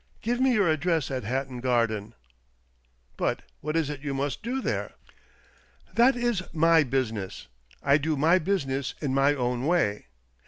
[0.23, 2.15] Give me your address at Hatton Garden.""
[3.21, 4.93] But what is it vou must do there?
[5.93, 7.45] ""That is my business.
[7.83, 10.07] I do my business in my own way.